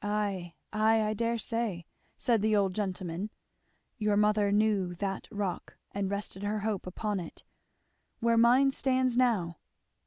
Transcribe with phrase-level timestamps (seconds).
[0.00, 1.84] "Ay, ay, I dare say,"
[2.16, 3.28] said the old gentleman,
[3.98, 7.44] "your mother knew that Rock and rested her hope upon it,
[8.20, 9.58] where mine stands now.